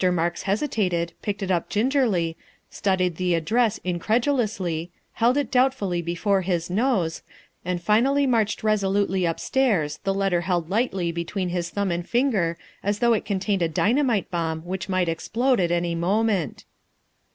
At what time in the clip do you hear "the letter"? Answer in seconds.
10.03-10.41